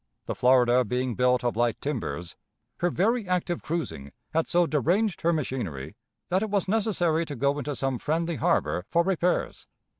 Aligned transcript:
The 0.25 0.33
Florida 0.33 0.83
being 0.83 1.13
built 1.13 1.43
of 1.43 1.55
light 1.55 1.79
timbers, 1.79 2.35
her 2.79 2.89
very 2.89 3.27
active 3.27 3.61
cruising 3.61 4.13
had 4.33 4.47
so 4.47 4.65
deranged 4.65 5.21
her 5.21 5.31
machinery, 5.31 5.95
that 6.29 6.41
it 6.41 6.49
was 6.49 6.67
necessary 6.67 7.23
to 7.23 7.35
go 7.35 7.59
into 7.59 7.75
some 7.75 7.99
friendly 7.99 8.37
harbor 8.37 8.83
for 8.89 9.03
repairs. 9.03 9.67